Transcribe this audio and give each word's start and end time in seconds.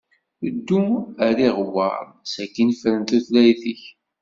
Ddu 0.53 0.81
ar 1.25 1.37
iɣewwaṛn 1.47 2.09
sakin 2.33 2.69
fren 2.79 3.01
tutlayt-ik. 3.09 3.83